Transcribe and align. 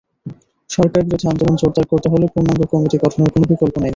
সরকারবিরোধী 0.69 1.25
আন্দোলন 1.31 1.55
জোরদার 1.61 1.85
করতে 1.91 2.07
হলে 2.13 2.25
পূর্ণাঙ্গ 2.33 2.61
কমিটি 2.71 2.97
গঠনের 3.03 3.29
কোনো 3.33 3.45
বিকল্প 3.51 3.75
নেই। 3.77 3.89